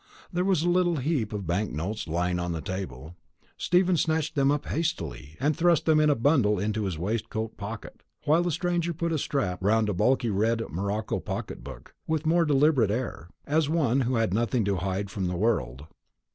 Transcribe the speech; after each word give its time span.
There 0.33 0.43
was 0.43 0.63
a 0.63 0.67
little 0.67 0.95
heap 0.95 1.31
of 1.31 1.45
bank 1.45 1.71
notes 1.73 2.07
lying 2.07 2.39
on 2.39 2.53
the 2.53 2.59
table. 2.61 3.15
Stephen 3.55 3.97
snatched 3.97 4.33
them 4.33 4.49
up 4.49 4.65
hastily, 4.65 5.37
and 5.39 5.55
thrust 5.55 5.85
them 5.85 5.99
in 5.99 6.09
a 6.09 6.15
bundle 6.15 6.57
into 6.57 6.85
his 6.85 6.97
waistcoat 6.97 7.55
pocket; 7.55 8.01
while 8.23 8.41
the 8.41 8.49
stranger 8.49 8.93
put 8.93 9.11
a 9.11 9.19
strap 9.19 9.63
round 9.63 9.89
a 9.89 9.93
bulky 9.93 10.31
red 10.31 10.63
morocco 10.71 11.19
pocket 11.19 11.63
book 11.63 11.93
with 12.07 12.25
a 12.25 12.29
more 12.29 12.45
deliberate 12.45 12.89
air, 12.89 13.29
as 13.45 13.67
of 13.67 13.73
one 13.75 14.01
who 14.01 14.15
had 14.15 14.33
nothing 14.33 14.65
to 14.65 14.77
hide 14.77 15.11
from 15.11 15.27
the 15.27 15.37
world. 15.37 15.85